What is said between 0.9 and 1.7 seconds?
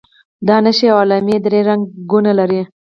او علامې درې